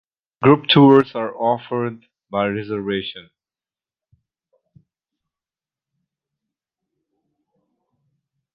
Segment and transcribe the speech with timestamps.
[0.41, 3.29] Group tours are offered by reservation.